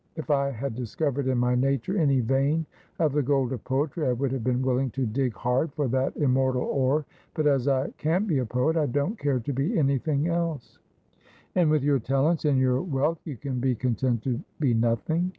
If 0.15 0.31
I 0.31 0.49
had 0.49 0.73
dis 0.73 0.95
covered 0.95 1.27
in 1.27 1.37
my 1.37 1.53
nature 1.53 1.95
any 1.95 2.21
vein 2.21 2.65
of 2.97 3.13
the 3.13 3.21
gold 3.21 3.53
of 3.53 3.63
poetry, 3.63 4.07
I 4.07 4.13
would 4.13 4.31
have 4.31 4.43
been 4.43 4.63
willing 4.63 4.89
to 4.97 5.05
dig 5.05 5.35
hard 5.35 5.71
for 5.73 5.87
that 5.89 6.17
immortal 6.17 6.63
ore; 6.63 7.05
but 7.35 7.45
as 7.45 7.67
I 7.67 7.91
can't 7.99 8.25
be 8.25 8.39
a 8.39 8.45
poet, 8.47 8.75
I 8.77 8.87
don't 8.87 9.19
care 9.19 9.39
to 9.39 9.53
be 9.53 9.77
anything 9.77 10.27
else.'' 10.27 10.79
And 11.55 11.69
with 11.69 11.83
your 11.83 11.99
talents 11.99 12.45
and 12.45 12.57
your 12.57 12.81
wealth 12.81 13.19
you 13.25 13.37
can 13.37 13.59
be 13.59 13.75
content 13.75 14.23
to 14.23 14.41
be 14.59 14.73
nothing 14.73 15.29